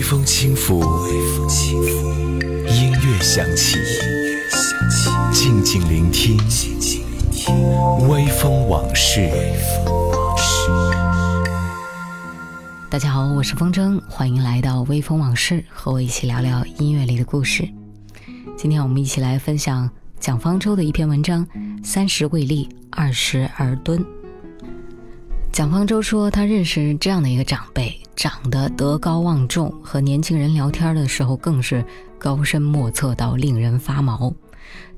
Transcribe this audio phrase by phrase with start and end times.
[0.00, 0.80] 微风轻拂，
[2.70, 3.76] 音乐响起，
[5.30, 6.38] 静静聆听，
[8.08, 9.30] 微风往事。
[12.88, 17.68] 大家好，我是风筝，欢迎来到微风往事，和我一起聊聊音乐里的故事。
[18.56, 19.88] 今天我们一起来分享
[20.18, 21.46] 蒋方舟的一篇文章：
[21.84, 24.02] 三十未立，二十而敦。
[25.52, 31.82] 蒋方舟说，他认识这样的一个长辈，长得德高望重，和年轻人聊天的时候更是
[32.18, 34.30] 高深莫测到令人发毛。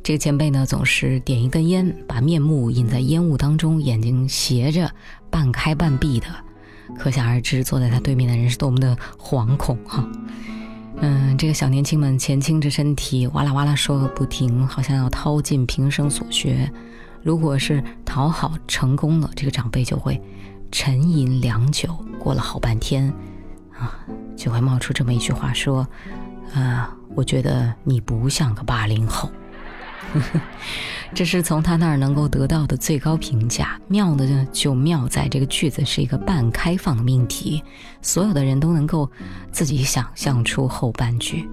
[0.03, 4.91] 这个前辈呢，总是点一根烟，把面目隐在烟雾当中，眼睛斜着，
[5.31, 6.27] 半开半闭的，
[6.99, 10.05] 可想而知，坐在他对面的人是多么的惶恐哈。
[10.97, 16.69] 嗯，这个小年轻们前倾着身体，哇啦哇啦说个不停，好像要掏尽平生所学。
[17.23, 20.21] 如果是讨好成功了，这个长辈就会
[20.73, 23.13] 沉吟良久，过了好半天，
[23.79, 23.95] 啊，
[24.35, 25.87] 就会冒出这么一句话说
[26.55, 29.31] ：“啊，我觉得你不像个八零后。”
[31.15, 33.79] 这是从他那儿能够得到的最高评价。
[33.87, 37.63] 妙的呢，就妙在这个句子是一个半开放的命题，
[38.01, 39.11] 所有的人都能够
[39.51, 41.49] 自己想象出后半句。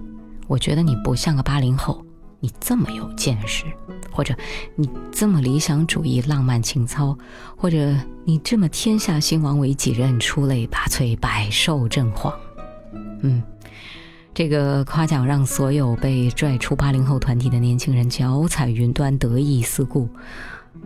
[0.46, 2.02] 我觉得你不像个八零后。
[2.40, 3.64] 你这么有见识，
[4.10, 4.34] 或者
[4.74, 7.16] 你这么理想主义、浪漫情操，
[7.54, 12.32] 或者你这么天下兴亡为己任、出类拔萃、百兽震惶，
[13.22, 13.42] 嗯，
[14.32, 20.08] 这个夸奖让所有被拽出八零后团体的年轻人脚踩云端、得意四顾。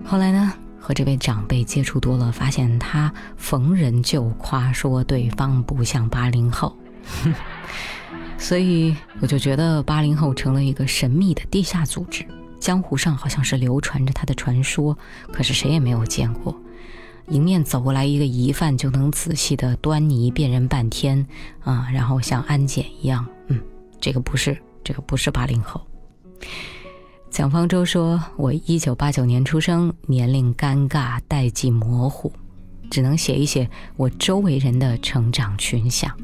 [0.05, 6.77] 后来呢，和这位长辈接触多了，发现他逢人就夸说对方不像八零后。
[8.45, 12.27] 所以我就觉得八零后成了一个神秘的地下组织，
[12.61, 14.95] 江湖上好像是流传着他的传说，
[15.33, 16.55] 可是谁也没有见过。
[17.31, 21.27] 迎面走过来一个疑犯，就能仔细的端倪辨认半天
[21.63, 23.59] 啊，然后像安检一样，嗯，
[23.99, 25.81] 这个不是，这个不是八零后。
[27.31, 32.31] 蒋方舟说：“我一九八九年出生，年龄尴尬，代际模糊，
[32.91, 33.67] 只能写一写
[33.97, 36.15] 我周围人的成长群像。”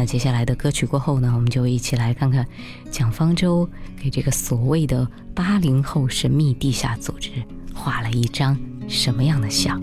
[0.00, 2.46] 那接下来的歌曲过后呢，我们就一起来看看
[2.88, 3.68] 蒋方舟
[4.00, 7.30] 给这个所谓的八零后神秘地下组织
[7.74, 8.56] 画了一张
[8.86, 9.82] 什么样的像。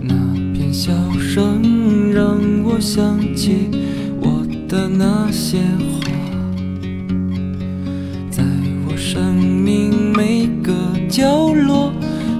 [0.00, 0.14] 那
[0.54, 3.68] 片笑声让我想起
[4.20, 5.58] 我的那些
[6.00, 6.06] 话，
[8.30, 8.44] 在
[8.86, 10.72] 我生命每个
[11.08, 11.92] 角落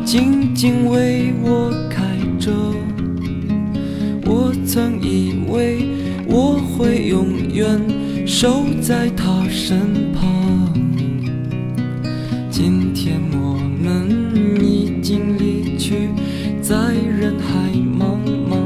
[0.04, 2.52] 静静为我开着。
[4.24, 5.95] 我曾以为。
[6.28, 7.80] 我会永远
[8.26, 10.72] 守在他身旁。
[12.50, 14.10] 今天我们
[14.60, 16.10] 已经离去，
[16.60, 18.18] 在人海茫
[18.50, 18.56] 茫。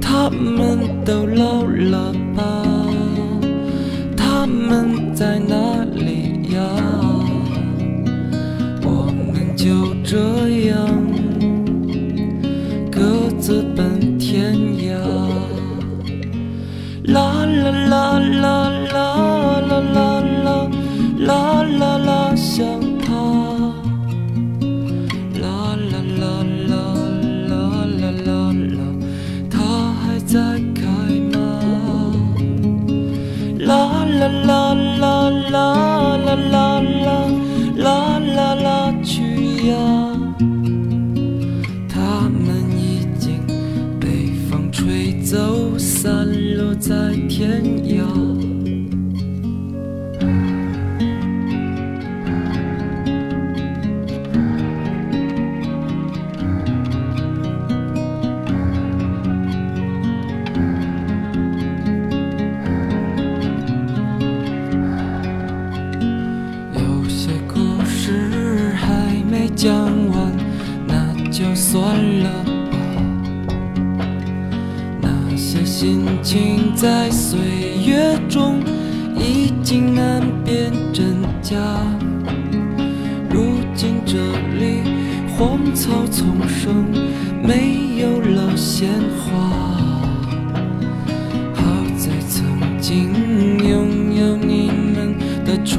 [0.00, 2.64] 他们都老了吧？
[4.16, 6.60] 他们在哪里呀？
[8.82, 10.48] 我们就这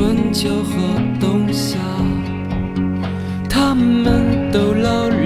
[0.02, 0.74] 春秋和
[1.20, 1.78] 冬夏，
[3.48, 5.21] 他们都老了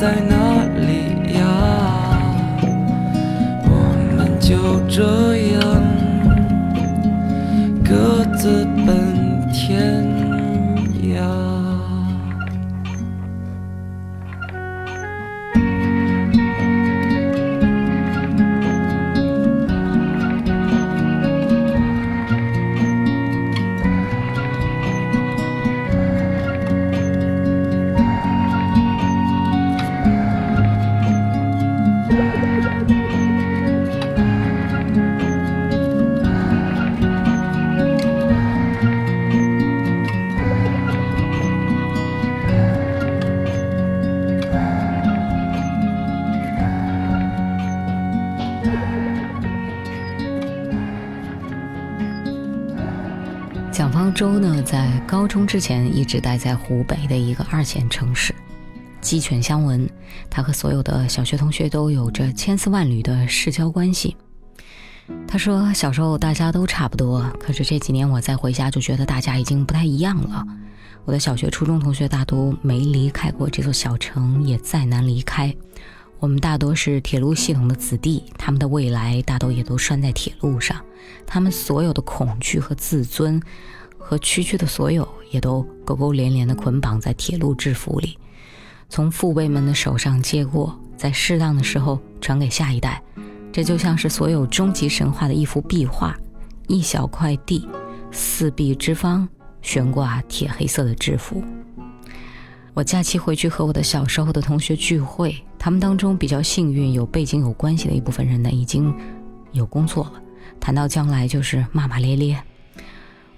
[0.00, 1.42] 在哪里呀？
[3.64, 3.70] 我
[4.16, 5.27] 们就这
[54.08, 58.34] 方舟呢，在高中之前一直待在湖北的一个二线城市，
[59.02, 59.86] 鸡犬相闻。
[60.30, 64.16] 他和所有的小学同学都有着千丝万缕的世交关系。
[65.26, 70.42] 他说，小时候大家都差不多，可是这几年我再回家，就觉得大家已经不太一样了。
[71.04, 75.54] 我的小学、初中同学大多没离开过这座小城，也再难离开。
[76.18, 80.82] 我们大多是铁路系统的子弟，他们的未来大都也都拴在铁路上，
[81.26, 83.40] 他们所有的恐惧和自尊，
[84.08, 88.16] 和区区的所有，也都勾勾连连的捆绑在铁路制服里，
[88.88, 93.02] 从父辈们的手上接过，在适当的时候传给下一代。
[93.52, 96.16] 这就像是所有终极神话的一幅壁画，
[96.68, 97.68] 一小块地，
[98.10, 99.28] 四壁之方，
[99.60, 101.44] 悬挂铁黑色的制服。
[102.72, 108.90] 我假期回去和我的小时候的同学聚会，他们当中比较幸运、有背景、有关系的一部分人呢，已经
[109.52, 110.12] 有工作了。
[110.58, 112.42] 谈到将来，就是骂骂咧咧。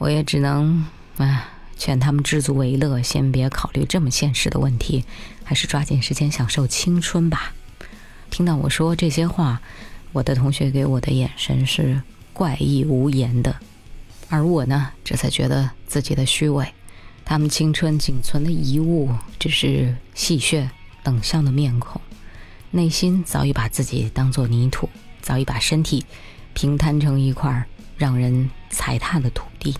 [0.01, 0.87] 我也只能，
[1.19, 1.45] 唉，
[1.77, 5.05] 劝他们知足为乐，先别考虑这么现实的问题，
[5.45, 7.53] 还是抓紧时间享受青春吧。
[8.31, 9.61] 听到我说这些话，
[10.13, 12.01] 我的同学给我的眼神是
[12.33, 13.55] 怪异无言的，
[14.31, 16.67] 而我呢，这才觉得自己的虚伪。
[17.23, 20.67] 他们青春仅存的遗物，只是戏谑、
[21.05, 22.01] 冷笑的面孔，
[22.71, 24.89] 内心早已把自己当作泥土，
[25.21, 26.07] 早已把身体
[26.55, 27.67] 平摊成一块
[27.99, 29.77] 让人踩踏的土地。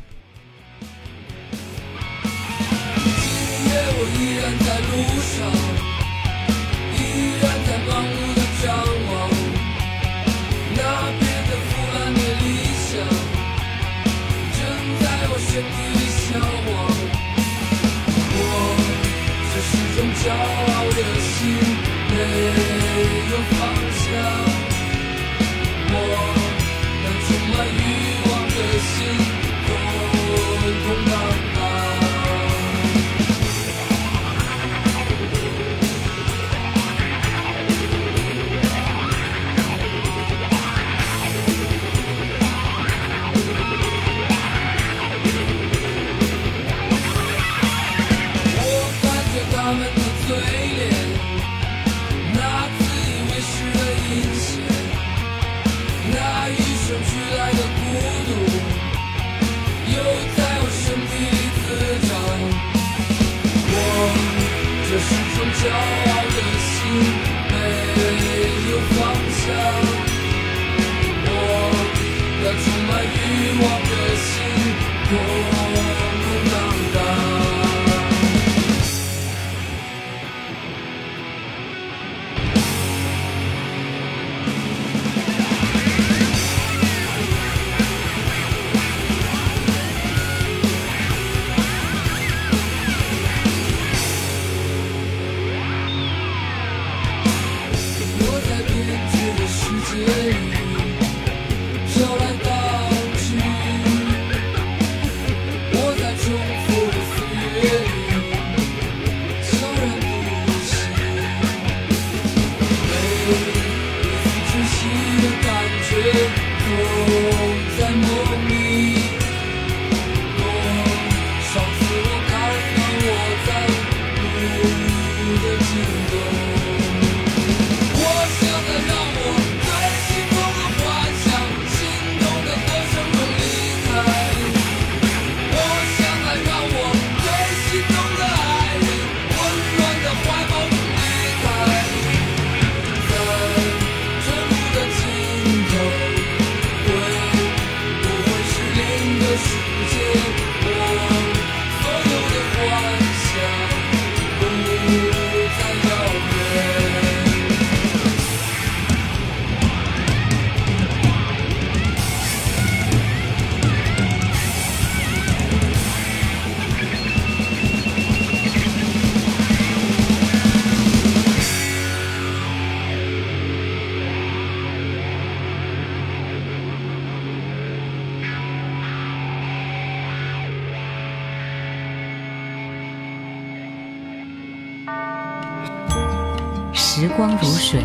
[187.01, 187.83] 时光如水，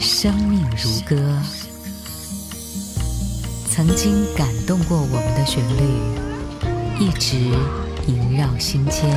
[0.00, 1.40] 生命如歌。
[3.68, 5.84] 曾经感动过我们的旋律，
[6.98, 7.36] 一直
[8.08, 9.08] 萦绕心间。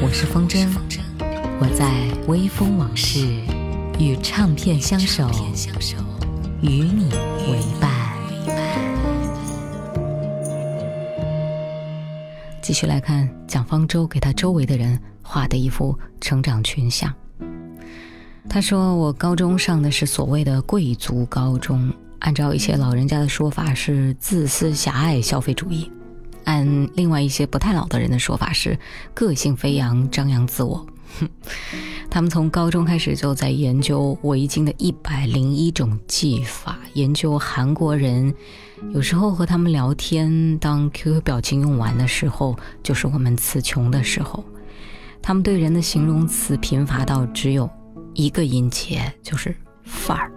[0.00, 0.68] 我是风筝，
[1.58, 1.92] 我在
[2.28, 3.18] 微风往事，
[3.98, 5.28] 与唱片相守，
[6.62, 7.10] 与你
[7.50, 7.90] 为伴。
[12.62, 17.10] 继续来看蒋方舟给他周围的人画的一幅成长群像。
[18.50, 25.90] 他说：“我高中上的是所谓的贵族高中，按照一些老人家的说法是自私狭隘消费主义，
[26.44, 28.78] 按另外一些不太老的人的说法是
[29.14, 30.86] 个性飞扬张扬自我。
[31.18, 31.26] 哼
[32.10, 38.34] 他们从高中开始就在研究围巾的一百零一种技法，研究韩国人。”
[38.94, 44.44] 有时候和他们聊天，当 QQ 表情用完的时候，就是我们词穷的时候。
[45.28, 47.68] 他们对人的形容词贫乏到只有
[48.14, 49.54] 一个音节，就是
[49.84, 50.32] 范儿。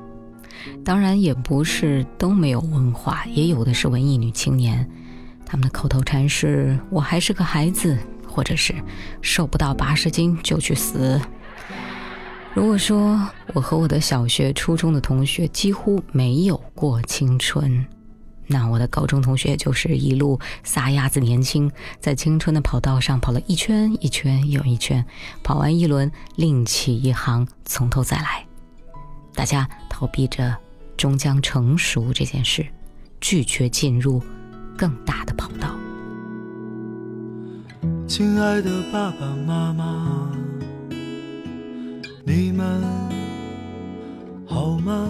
[0.83, 4.85] 当然，也不是都没有文化，也有的是文艺女青年。
[5.45, 8.75] 他们的口头禅是“我还是个孩子”，或者是
[9.23, 11.17] “瘦不到八十斤就去死”。
[12.53, 13.17] 如果说
[13.53, 17.87] 我和我的小学、初中的同学几乎没有过青春。
[18.51, 25.03] 那我的高中同学就是一路撒丫子年轻，在青春的跑道上跑了一圈一圈又一圈，
[25.41, 28.45] 跑完一轮另起一行，从头再来。
[29.33, 30.53] 大家逃避着
[30.97, 32.67] 终将成熟这件事，
[33.21, 34.21] 拒绝进入
[34.77, 35.73] 更大的跑道。
[38.05, 40.29] 亲爱的爸爸妈妈，
[42.25, 42.83] 你们
[44.45, 45.09] 好吗？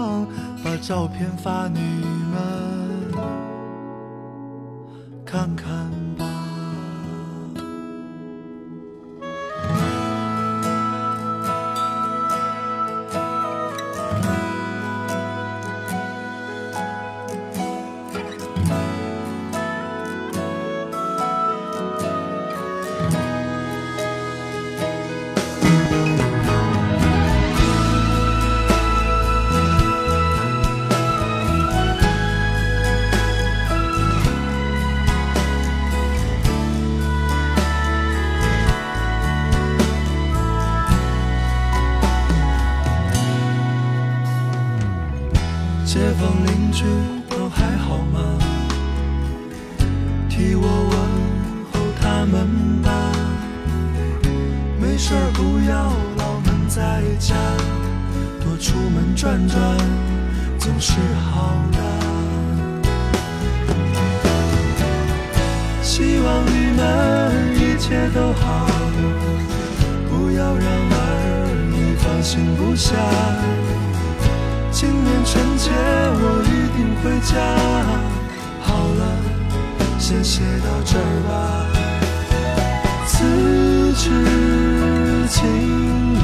[0.91, 3.13] 照片发你们
[5.25, 6.10] 看看。
[50.41, 50.93] 替我问
[51.71, 52.89] 候他们吧。
[54.81, 57.35] 没事儿不要老闷在家，
[58.43, 59.77] 多出门转转
[60.57, 60.93] 总是
[61.29, 61.77] 好的。
[65.83, 66.81] 希望你们
[67.55, 68.65] 一切都好，
[70.09, 72.95] 不要让儿女放心不下。
[74.71, 77.29] 今年春节我一定回家。
[78.63, 79.01] 好了，
[80.11, 81.31] 先写到这儿吧。
[83.07, 83.23] 此
[83.95, 84.03] 致
[85.29, 85.39] 敬
[86.13, 86.19] 礼，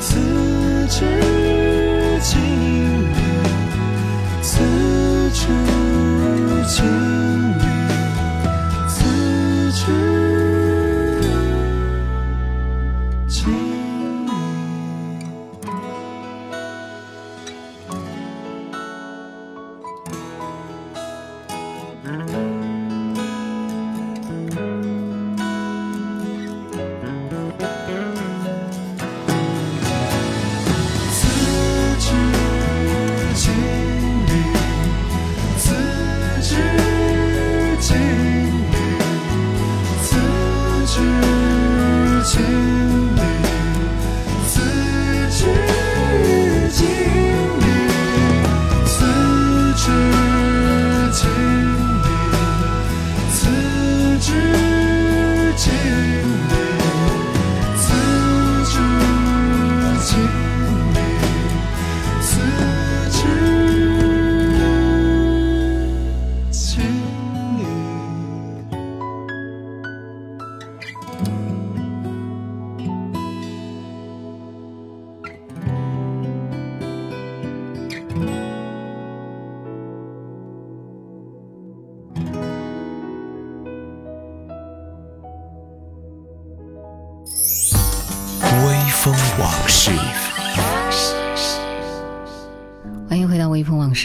[0.00, 0.08] 此
[0.88, 1.04] 致
[2.22, 2.32] 敬
[3.12, 3.14] 礼，
[4.40, 4.50] 此
[5.34, 5.44] 致
[6.66, 6.80] 敬，》，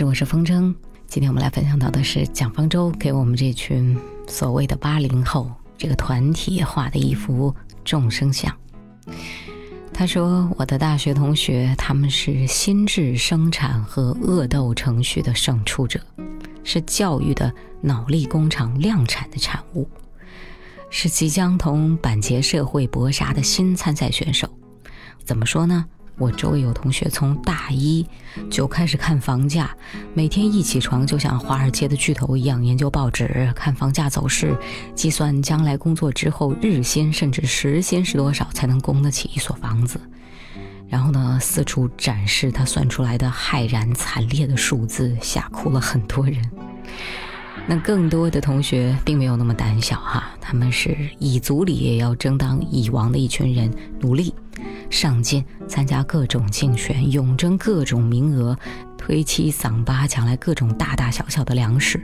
[0.07, 0.73] 我是风筝。
[1.07, 8.55] 今天我们来分享到的是蒋方舟给我们这群所谓的八零后这个团体画的一幅众生相。
[9.93, 15.99] 他说：“我的大学同学，他们是心智生产和恶斗程序的胜出者，
[16.63, 19.89] 是教育的脑力工厂量产的产物，
[20.89, 24.47] 是即将同板结社会搏杀的新参赛选手。
[25.25, 25.85] 怎么说呢？”
[26.19, 28.05] 我周围有同学从大一
[28.51, 29.75] 就开始看房价，
[30.13, 34.53] 每天一起床就像华尔街的巨头一样研究报纸、看房价走势，
[34.93, 39.99] 计算将来工作之后日薪甚至时薪是多少才能供得起一所房子。
[40.89, 46.43] 然后呢，四处展示他算出来的骇然惨烈的数字，吓哭了很多人。
[47.69, 54.33] 那更多的同学并没有那么胆小哈，他们是蚁族里也要争当蚁王的一群人，努力。
[54.89, 58.57] 上进，参加各种竞选，勇争各种名额，
[58.97, 62.01] 推七搡八，抢来各种大大小小的粮食，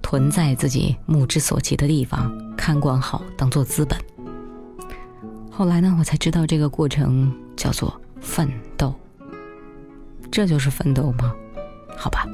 [0.00, 3.98] 囤在自己目之所及的地方，看管好，当做资本。
[5.50, 8.94] 后来呢，我才知道这个过程叫做奋斗。
[10.30, 11.34] 这就是奋斗吗？
[11.96, 12.24] 好吧，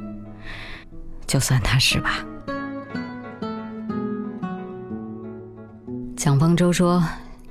[1.26, 2.22] 就算他是吧。
[6.18, 7.00] 蒋方舟说。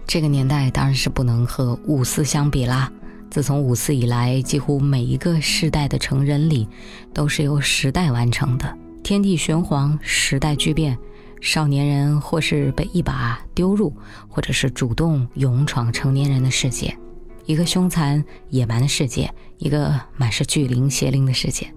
[0.05, 2.91] 这个年代当然是不能和五四相比啦。
[3.29, 6.67] 自从五四以来，几乎每一个世代的成人礼
[7.13, 8.77] 都是由时代完成的。
[9.03, 10.97] 天地玄黄，时代巨变，
[11.41, 13.93] 少年人或是被一把丢入，
[14.29, 16.97] 或者是主动勇闯成年人的世界，
[17.45, 21.73] 一个凶残野蛮的世界，一个满是巨灵邪灵的世界。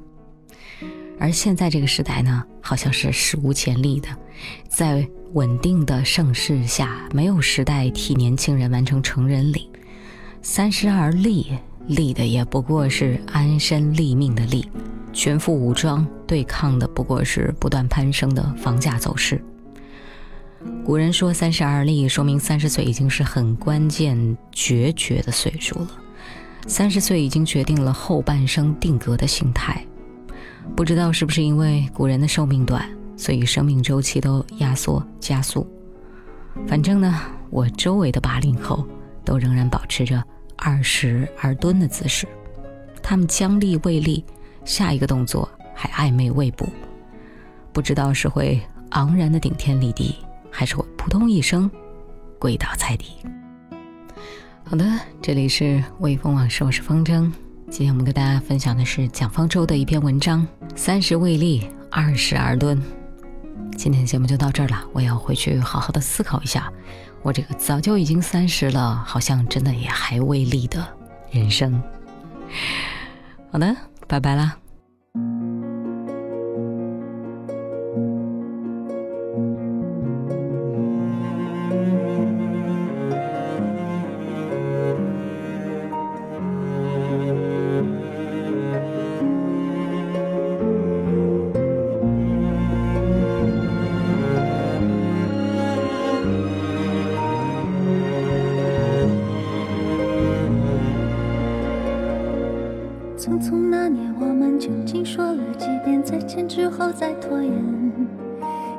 [1.20, 4.08] 而现在这个时代呢，好像是史无前例的，
[4.68, 5.08] 在。
[5.32, 9.70] 稳定的盛世下，没有时代替年轻人完成成人礼。
[10.42, 11.56] 三十而立，
[11.86, 14.68] 立的也不过是安身立命的立，
[15.12, 19.40] 全副武装对抗的不过是不断攀升的房价走势。
[20.84, 25.90] 古人说三十而立，说明三十岁已经是很关键决绝的岁数了。
[26.66, 29.86] 三十岁已经决定了后半生定格的形态。
[30.76, 32.88] 不知道是不是因为古人的寿命短？
[33.16, 35.66] 所以生命周期都压缩加速。
[36.66, 37.20] 反正呢，
[37.50, 38.86] 我周围的八零后
[39.24, 40.24] 都仍然保持着
[40.56, 42.26] 二十而蹲的姿势，
[43.02, 44.24] 他们僵立未立，
[44.64, 46.66] 下一个动作还暧昧未卜，
[47.72, 48.58] 不知道是会
[48.90, 50.16] 昂然的顶天立地，
[50.50, 51.70] 还是会扑通一声
[52.38, 53.16] 跪倒在地。
[54.64, 54.84] 好的，
[55.20, 57.30] 这里是微风往事，我是风筝。
[57.70, 62.82] 今天我们跟大家分享的是蒋方舟的一篇文章：三十未立，二十而蹲。
[63.76, 66.70] 今天的节目就到这儿了，我要回去好好的思考一下，
[67.22, 70.84] 我这个早就已经三十了，好像真的也还未立的
[71.30, 71.80] 人生。
[73.52, 73.74] 好的，
[74.08, 74.59] 拜拜啦。
[106.46, 107.52] 之后再拖延，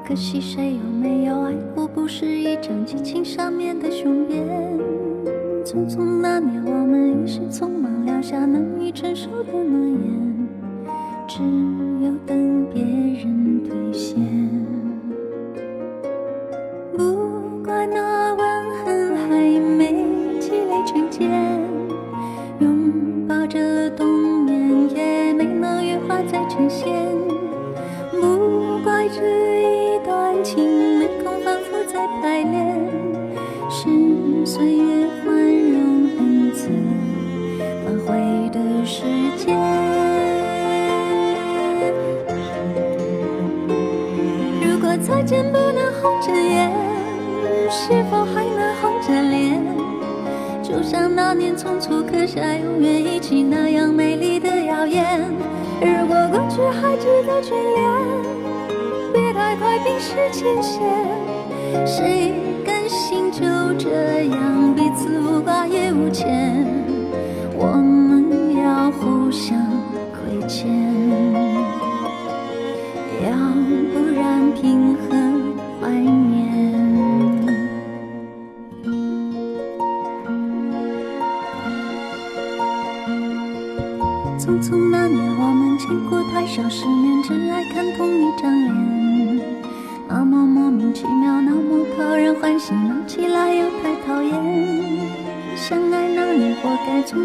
[0.08, 1.88] 可惜谁有没有爱过？
[1.88, 4.45] 不是一张激情上面的雄辩。
[5.63, 10.47] 匆匆那年，我们一时匆忙，撂下难以承受的诺言，
[11.28, 11.39] 只
[12.04, 14.19] 有等别人兑现。
[16.97, 18.45] 不怪那吻
[18.84, 20.06] 痕还没
[20.39, 21.30] 积累成茧，
[22.60, 24.08] 拥抱着冬
[24.45, 26.89] 眠，也没能羽化再成仙。
[29.13, 29.19] 这
[29.62, 32.89] 一段情没空反复再排练，
[33.69, 33.89] 是
[34.45, 36.69] 岁月宽容恩赐
[37.84, 39.04] 发挥的时
[39.38, 39.58] 间。
[44.62, 46.71] 如果再见不能红着眼，
[47.69, 49.62] 是否还能红着脸？
[50.63, 55.19] 就像那年匆促刻下永远一起那样美丽的谣言。
[55.82, 58.20] 如果过去还值得眷恋。
[59.71, 60.81] 爱冰释前嫌，
[61.88, 62.34] 谁
[62.65, 63.39] 甘心就
[63.79, 66.81] 这样彼此无挂也无牵？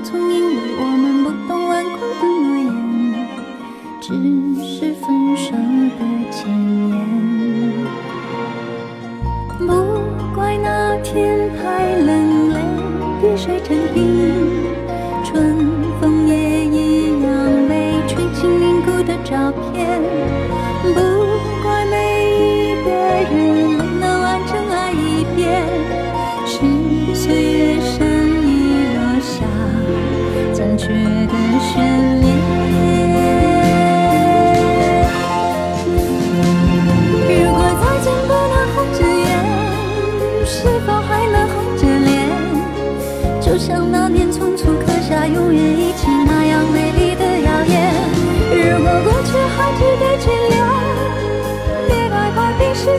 [0.02, 2.66] 总，因为我们不懂顽固的诺言，
[4.00, 4.06] 只
[4.64, 5.04] 是分
[5.36, 5.52] 手
[5.98, 6.38] 的前
[6.88, 6.94] 言。
[9.58, 9.62] 不
[10.34, 12.08] 怪那天太冷，
[12.52, 12.54] 泪
[13.20, 13.98] 滴水成冰，
[15.24, 15.56] 春
[16.00, 17.28] 风也一样
[17.68, 20.15] 被吹进凝固的照片。